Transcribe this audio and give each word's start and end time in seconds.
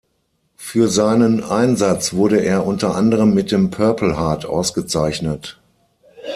Für 0.55 0.87
seinen 0.87 1.43
Einsatz 1.43 2.13
wurde 2.15 2.39
er 2.39 2.65
unter 2.65 2.95
anderem 2.95 3.35
mit 3.35 3.51
dem 3.51 3.69
Purple 3.69 4.17
Heart 4.17 4.47
ausgezeichnet. 4.47 5.61